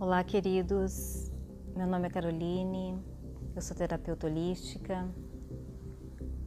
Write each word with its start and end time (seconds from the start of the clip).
Olá, 0.00 0.22
queridos. 0.22 1.28
Meu 1.74 1.84
nome 1.84 2.06
é 2.06 2.10
Caroline, 2.10 3.02
eu 3.56 3.60
sou 3.60 3.76
terapeuta 3.76 4.28
holística 4.28 5.08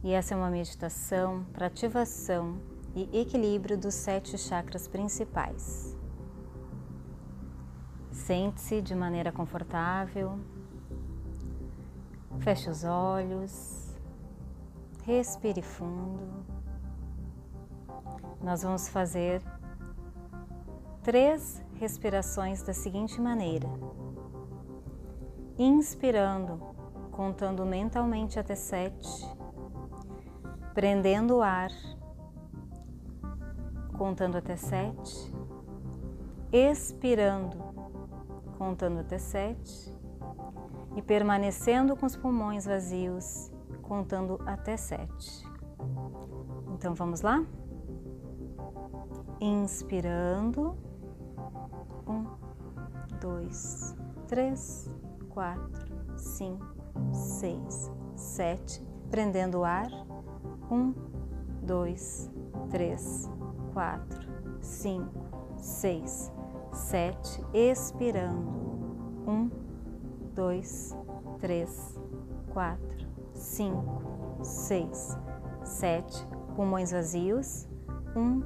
e 0.02 0.10
essa 0.10 0.32
é 0.32 0.36
uma 0.38 0.48
meditação 0.48 1.44
para 1.52 1.66
ativação 1.66 2.56
e 2.94 3.20
equilíbrio 3.20 3.76
dos 3.76 3.92
sete 3.92 4.38
chakras 4.38 4.88
principais. 4.88 5.94
Sente-se 8.10 8.80
de 8.80 8.94
maneira 8.94 9.30
confortável, 9.30 10.38
feche 12.38 12.70
os 12.70 12.84
olhos, 12.84 13.94
respire 15.04 15.60
fundo. 15.60 16.42
Nós 18.40 18.62
vamos 18.62 18.88
fazer 18.88 19.42
três 21.02 21.62
respirações 21.74 22.62
da 22.62 22.72
seguinte 22.72 23.20
maneira: 23.20 23.68
inspirando, 25.58 26.60
contando 27.10 27.66
mentalmente 27.66 28.38
até 28.38 28.54
sete, 28.54 29.28
prendendo 30.74 31.36
o 31.36 31.42
ar, 31.42 31.70
contando 33.98 34.36
até 34.36 34.56
sete, 34.56 35.32
expirando, 36.52 37.56
contando 38.56 39.00
até 39.00 39.18
sete 39.18 39.92
e 40.96 41.02
permanecendo 41.02 41.96
com 41.96 42.06
os 42.06 42.16
pulmões 42.16 42.64
vazios, 42.64 43.50
contando 43.82 44.40
até 44.46 44.76
sete. 44.76 45.44
Então 46.74 46.94
vamos 46.94 47.22
lá? 47.22 47.44
Inspirando. 49.40 50.91
Um, 52.06 52.26
dois, 53.20 53.94
três, 54.26 54.90
quatro, 55.28 55.94
cinco, 56.16 56.66
seis, 57.12 57.90
sete. 58.16 58.84
Prendendo 59.10 59.58
o 59.58 59.64
ar. 59.64 59.88
Um, 60.70 60.94
dois, 61.62 62.30
três, 62.70 63.30
quatro, 63.72 64.28
cinco, 64.60 65.56
seis, 65.58 66.32
sete. 66.72 67.44
Expirando. 67.52 68.50
Um, 69.26 69.50
dois, 70.34 70.96
três, 71.40 72.00
quatro, 72.52 73.06
cinco, 73.32 74.02
seis, 74.42 75.16
sete. 75.64 76.26
Pulmões 76.56 76.90
vazios. 76.90 77.68
Um, 78.16 78.42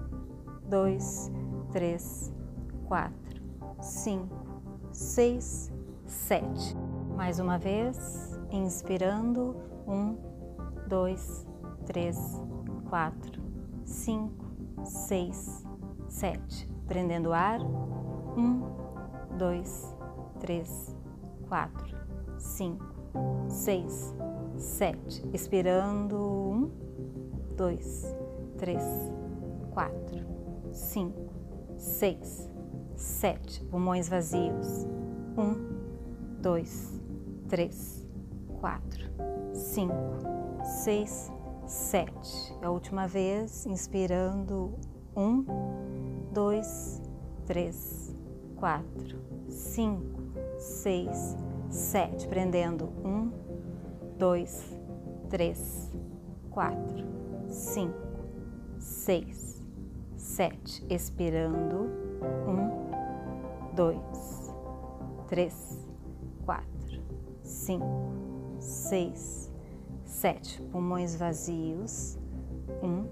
dois, 0.69 1.31
três, 1.73 2.33
quatro, 2.87 3.26
cinco, 3.81 4.37
seis, 4.93 5.73
sete. 6.07 6.77
Mais 7.17 7.39
uma 7.39 7.59
vez, 7.59 8.39
inspirando, 8.51 9.57
um, 9.87 10.17
dois, 10.89 11.47
três, 11.87 12.19
quatro, 12.89 13.43
cinco, 13.85 14.45
seis, 14.85 15.65
sete. 16.09 16.69
Prendendo 16.87 17.31
o 17.31 17.33
ar, 17.33 17.61
um, 17.61 18.63
dois, 19.37 19.97
três, 20.41 20.97
quatro, 21.49 21.97
cinco, 22.39 22.85
seis, 23.49 24.15
sete. 24.57 25.23
Expirando, 25.33 26.17
um, 26.17 26.71
dois, 27.57 28.15
três, 28.59 28.85
quatro 29.73 30.37
cinco, 30.77 31.33
seis, 31.77 32.51
sete. 32.97 33.63
Pulmões 33.65 34.09
vazios. 34.09 34.87
Um, 35.37 35.55
dois, 36.41 37.01
três, 37.49 38.07
quatro, 38.61 39.11
cinco, 39.53 39.95
seis, 40.83 41.31
sete. 41.67 42.55
A 42.63 42.71
última 42.71 43.07
vez, 43.07 43.67
inspirando. 43.67 44.75
Um, 45.17 45.45
dois, 46.33 47.01
três, 47.47 48.15
quatro, 48.57 49.19
cinco, 49.49 50.23
seis, 50.59 51.37
sete. 51.71 52.27
Prendendo. 52.29 52.87
Um, 53.05 53.31
dois, 54.19 54.65
três, 55.29 55.93
quatro, 56.51 57.05
cinco, 57.49 57.95
seis, 58.79 59.63
sete, 60.17 60.85
expirando, 60.89 61.91
um, 62.47 62.86
dois, 63.77 64.53
três, 65.29 65.87
quatro, 66.47 67.03
cinco, 67.43 68.11
seis, 68.59 69.53
sete, 70.03 70.63
pulmões 70.73 71.15
vazios, 71.15 72.19
um, 72.83 73.05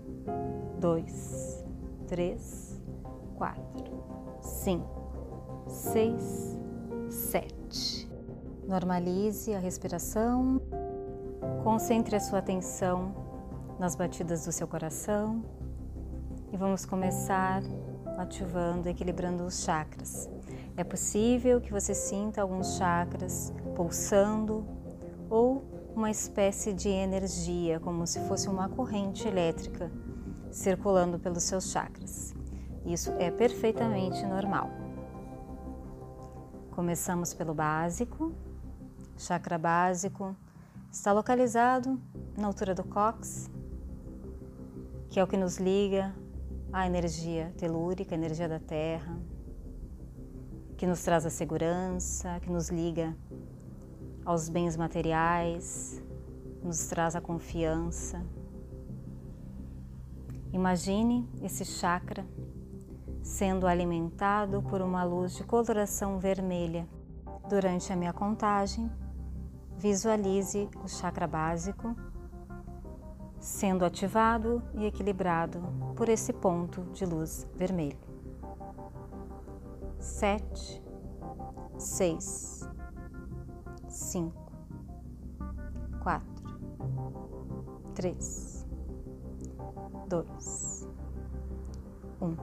dois, 0.81 1.63
três, 2.09 2.81
quatro, 3.37 4.03
cinco, 4.41 5.13
seis, 5.69 6.59
sete. 7.11 8.11
Normalize 8.67 9.53
a 9.53 9.59
respiração, 9.59 10.63
concentre 11.63 12.17
a 12.17 12.21
sua 12.21 12.39
atenção 12.39 13.15
nas 13.79 13.95
batidas 13.95 14.47
do 14.47 14.53
seu 14.53 14.67
coração 14.67 15.45
e 16.51 16.57
vamos 16.57 16.87
começar 16.87 17.63
ativando, 18.17 18.89
equilibrando 18.89 19.45
os 19.45 19.63
chakras. 19.63 20.34
É 20.77 20.83
possível 20.83 21.61
que 21.61 21.71
você 21.71 21.95
sinta 21.95 22.43
alguns 22.43 22.77
chakras 22.77 23.53
pulsando 23.77 24.67
ou 25.31 25.63
uma 25.95 26.11
espécie 26.11 26.73
de 26.73 26.89
energia, 26.89 27.79
como 27.79 28.05
se 28.07 28.19
fosse 28.27 28.49
uma 28.49 28.69
corrente 28.69 29.29
elétrica 29.29 29.91
circulando 30.51 31.17
pelos 31.17 31.45
seus 31.45 31.71
chakras. 31.71 32.35
Isso 32.85 33.13
é 33.19 33.31
perfeitamente 33.31 34.27
normal. 34.27 34.69
Começamos 36.73 37.33
pelo 37.33 37.55
básico. 37.55 38.33
Chakra 39.17 39.57
básico 39.57 40.35
está 40.91 41.13
localizado 41.13 42.01
na 42.37 42.49
altura 42.49 42.75
do 42.75 42.83
cóccix, 42.83 43.49
que 45.09 45.21
é 45.21 45.23
o 45.23 45.27
que 45.27 45.37
nos 45.37 45.59
liga 45.59 46.13
a 46.73 46.85
energia 46.85 47.55
telúrica, 47.57 48.15
energia 48.15 48.49
da 48.49 48.59
Terra, 48.59 49.17
que 50.77 50.87
nos 50.87 51.03
traz 51.03 51.25
a 51.25 51.31
segurança, 51.31 52.41
que 52.41 52.51
nos 52.51 52.69
liga 52.69 53.17
aos 54.25 54.49
bens 54.49 54.77
materiais, 54.77 56.03
nos 56.63 56.87
traz 56.87 57.15
a 57.15 57.21
confiança. 57.21 58.25
Imagine 60.53 61.29
esse 61.43 61.65
chakra 61.65 62.25
sendo 63.23 63.67
alimentado 63.67 64.63
por 64.63 64.81
uma 64.81 65.03
luz 65.03 65.35
de 65.35 65.45
coloração 65.45 66.19
vermelha. 66.19 66.87
Durante 67.49 67.93
a 67.93 67.97
minha 67.97 68.13
contagem, 68.13 68.91
visualize 69.77 70.69
o 70.83 70.89
chakra 70.89 71.27
básico 71.27 71.95
sendo 73.39 73.85
ativado 73.85 74.63
e 74.75 74.87
equilibrado 74.87 75.61
por 75.95 76.09
esse 76.09 76.33
ponto 76.33 76.83
de 76.95 77.05
luz 77.05 77.47
vermelho. 77.55 78.14
Sete, 80.05 80.83
seis, 81.79 82.69
cinco, 83.89 84.53
quatro, 86.03 86.45
três, 87.95 88.67
dois, 90.07 90.87
um. 92.21 92.37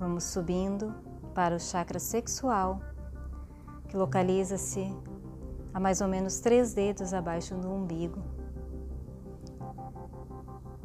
Vamos 0.00 0.24
subindo 0.24 0.92
para 1.32 1.54
o 1.54 1.60
chakra 1.60 2.00
sexual, 2.00 2.80
que 3.88 3.96
localiza-se 3.96 4.92
a 5.72 5.78
mais 5.78 6.00
ou 6.00 6.08
menos 6.08 6.40
três 6.40 6.74
dedos 6.74 7.14
abaixo 7.14 7.54
do 7.54 7.70
umbigo. 7.70 8.20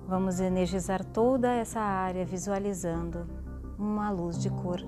Vamos 0.07 0.39
energizar 0.39 1.03
toda 1.03 1.51
essa 1.51 1.79
área 1.79 2.23
visualizando 2.23 3.27
uma 3.77 4.11
luz 4.11 4.39
de 4.39 4.51
cor 4.51 4.79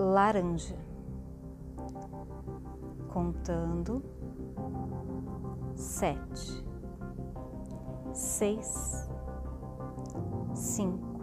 laranja. 0.00 0.76
Contando 3.08 4.02
sete, 5.74 6.64
seis, 8.14 9.08
cinco, 10.54 11.18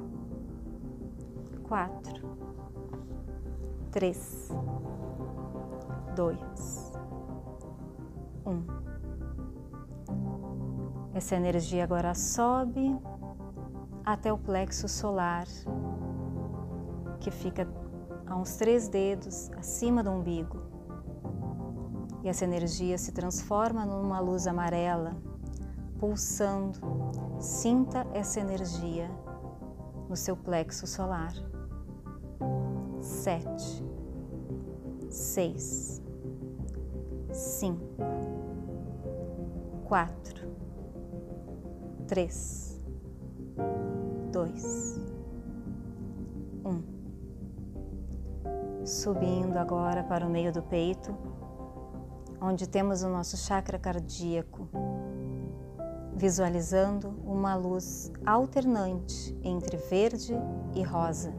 quatro, 1.63 2.29
três, 3.91 4.49
dois, 6.15 6.93
um. 8.45 8.63
Essa 11.13 11.35
energia 11.35 11.83
agora 11.83 12.13
sobe 12.13 12.95
até 14.05 14.31
o 14.31 14.37
plexo 14.37 14.87
solar, 14.87 15.47
que 17.19 17.31
fica 17.31 17.65
a 18.27 18.35
uns 18.35 18.55
três 18.57 18.87
dedos 18.87 19.49
acima 19.57 20.03
do 20.03 20.11
umbigo. 20.11 20.57
E 22.23 22.29
essa 22.29 22.43
energia 22.43 22.97
se 22.97 23.11
transforma 23.11 23.85
numa 23.85 24.19
luz 24.19 24.47
amarela, 24.47 25.15
pulsando. 25.97 26.79
Sinta 27.39 28.05
essa 28.13 28.39
energia 28.39 29.09
no 30.09 30.15
seu 30.15 30.35
plexo 30.35 30.85
solar. 30.85 31.33
Sete, 32.99 33.83
seis, 35.09 36.01
cinco, 37.31 38.03
quatro, 39.85 40.51
três, 42.07 42.83
dois, 44.31 44.99
um. 46.65 46.96
Subindo 48.87 49.57
agora 49.57 50.01
para 50.01 50.25
o 50.25 50.29
meio 50.29 50.49
do 50.49 50.63
peito, 50.63 51.13
onde 52.39 52.69
temos 52.69 53.03
o 53.03 53.09
nosso 53.09 53.35
chakra 53.35 53.77
cardíaco, 53.77 54.69
visualizando 56.15 57.09
uma 57.25 57.53
luz 57.53 58.09
alternante 58.25 59.37
entre 59.43 59.75
verde 59.75 60.33
e 60.73 60.83
rosa. 60.83 61.33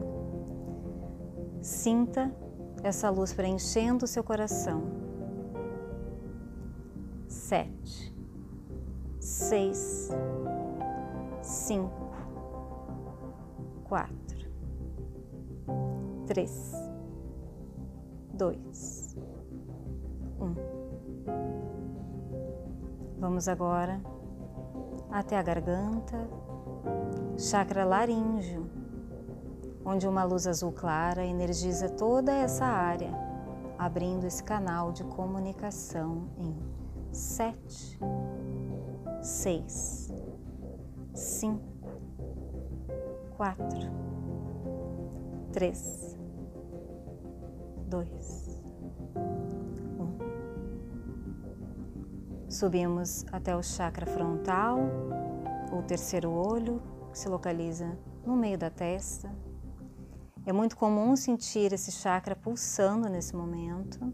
Sinta 1.59 2.31
essa 2.83 3.09
luz 3.09 3.33
preenchendo 3.33 4.05
o 4.05 4.07
seu 4.07 4.23
coração. 4.23 4.83
Sete, 7.27 8.15
seis, 9.19 10.09
cinco, 11.41 12.13
quatro, 13.85 14.47
três, 16.27 16.88
dois, 18.39 19.17
um. 20.39 20.55
Vamos 23.19 23.49
agora 23.49 23.99
até 25.11 25.37
a 25.37 25.43
garganta, 25.43 26.17
chakra 27.37 27.83
laríngeo, 27.83 28.69
onde 29.83 30.07
uma 30.07 30.23
luz 30.23 30.47
azul 30.47 30.71
clara 30.71 31.25
energiza 31.25 31.89
toda 31.89 32.31
essa 32.31 32.63
área, 32.63 33.11
abrindo 33.77 34.25
esse 34.25 34.41
canal 34.41 34.93
de 34.93 35.03
comunicação 35.03 36.29
em 36.37 36.55
sete, 37.11 37.99
seis, 39.21 40.13
cinco, 41.13 41.91
quatro, 43.35 43.91
três, 45.51 46.17
dois, 47.89 48.47
um. 49.99 50.17
Subimos 52.47 53.25
até 53.31 53.55
o 53.55 53.63
chakra 53.63 54.05
frontal, 54.05 54.79
o 55.71 55.81
terceiro 55.81 56.29
olho, 56.29 56.81
que 57.11 57.17
se 57.17 57.27
localiza 57.27 57.97
no 58.23 58.35
meio 58.35 58.57
da 58.57 58.69
testa. 58.69 59.33
É 60.45 60.53
muito 60.53 60.77
comum 60.77 61.15
sentir 61.15 61.73
esse 61.73 61.91
chakra 61.91 62.35
pulsando 62.35 63.09
nesse 63.09 63.35
momento. 63.35 64.13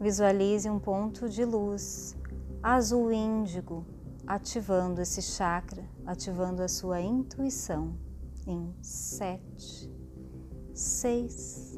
Visualize 0.00 0.70
um 0.70 0.78
ponto 0.78 1.28
de 1.28 1.44
luz 1.44 2.16
azul 2.62 3.12
índigo 3.12 3.84
ativando 4.26 5.02
esse 5.02 5.20
chakra, 5.20 5.84
ativando 6.06 6.62
a 6.62 6.68
sua 6.68 7.00
intuição 7.00 7.98
em 8.46 8.72
sete, 8.80 9.92
seis, 10.72 11.69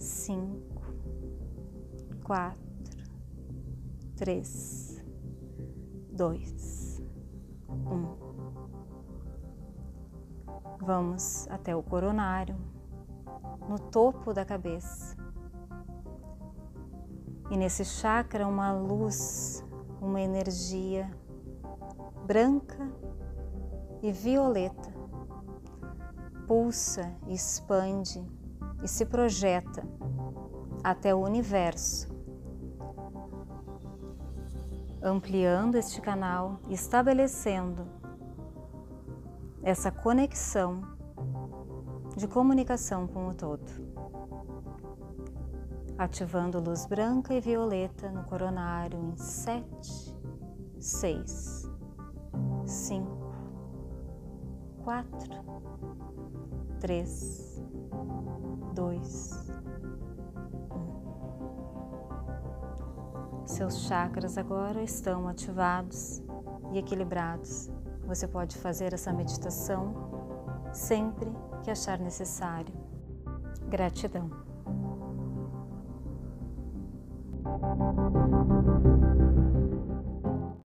cinco, 0.00 0.82
quatro, 2.24 3.04
três, 4.16 5.04
dois, 6.10 7.02
um. 7.68 8.18
Vamos 10.80 11.46
até 11.48 11.76
o 11.76 11.82
coronário, 11.82 12.56
no 13.68 13.78
topo 13.78 14.32
da 14.32 14.44
cabeça. 14.44 15.14
E 17.50 17.56
nesse 17.56 17.84
chakra, 17.84 18.46
uma 18.46 18.72
luz, 18.72 19.62
uma 20.00 20.20
energia 20.20 21.10
branca 22.26 22.90
e 24.02 24.10
violeta 24.10 24.90
pulsa, 26.46 27.14
expande 27.28 28.39
e 28.82 28.88
se 28.88 29.04
projeta 29.04 29.82
até 30.82 31.14
o 31.14 31.18
universo, 31.18 32.08
ampliando 35.02 35.76
este 35.76 36.00
canal, 36.00 36.60
estabelecendo 36.68 37.86
essa 39.62 39.90
conexão 39.90 40.82
de 42.16 42.26
comunicação 42.26 43.06
com 43.06 43.28
o 43.28 43.34
todo, 43.34 43.70
ativando 45.98 46.60
luz 46.60 46.86
branca 46.86 47.34
e 47.34 47.40
violeta 47.40 48.10
no 48.10 48.24
coronário 48.24 48.98
em 48.98 49.16
sete, 49.16 50.14
seis, 50.78 51.70
cinco, 52.64 53.19
quatro, 54.84 55.30
três, 56.80 57.62
dois, 58.74 59.50
um. 60.70 60.90
Seus 63.46 63.82
chakras 63.82 64.38
agora 64.38 64.82
estão 64.82 65.28
ativados 65.28 66.22
e 66.72 66.78
equilibrados. 66.78 67.70
Você 68.06 68.26
pode 68.26 68.56
fazer 68.58 68.92
essa 68.92 69.12
meditação 69.12 69.94
sempre 70.72 71.30
que 71.62 71.70
achar 71.70 71.98
necessário. 71.98 72.74
Gratidão. 73.68 74.30